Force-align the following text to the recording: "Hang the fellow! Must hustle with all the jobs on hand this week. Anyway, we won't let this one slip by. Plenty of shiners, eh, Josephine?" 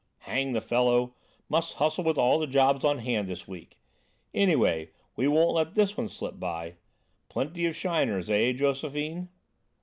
"Hang 0.21 0.53
the 0.53 0.61
fellow! 0.61 1.13
Must 1.47 1.75
hustle 1.75 2.03
with 2.03 2.17
all 2.17 2.39
the 2.39 2.47
jobs 2.47 2.83
on 2.83 2.97
hand 2.97 3.27
this 3.27 3.47
week. 3.47 3.77
Anyway, 4.33 4.89
we 5.15 5.27
won't 5.27 5.53
let 5.53 5.75
this 5.75 5.95
one 5.95 6.09
slip 6.09 6.39
by. 6.39 6.77
Plenty 7.29 7.67
of 7.67 7.75
shiners, 7.75 8.27
eh, 8.27 8.51
Josephine?" 8.53 9.29